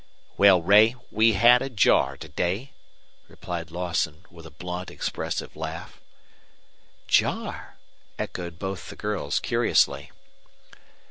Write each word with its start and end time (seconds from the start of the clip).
"Well, 0.35 0.63
Ray, 0.63 0.95
we 1.11 1.33
had 1.33 1.61
a 1.61 1.69
jar 1.69 2.17
to 2.17 2.27
day," 2.27 2.73
replied 3.27 3.69
Lawson, 3.69 4.25
with 4.31 4.47
a 4.47 4.49
blunt, 4.49 4.89
expressive 4.89 5.55
laugh. 5.55 6.01
"Jar?" 7.07 7.77
echoed 8.17 8.57
both 8.57 8.89
the 8.89 8.95
girls, 8.95 9.37
curiously. 9.39 10.09